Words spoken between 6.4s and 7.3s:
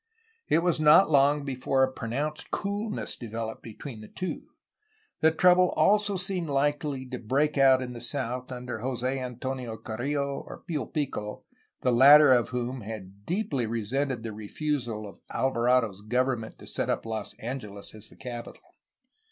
likely to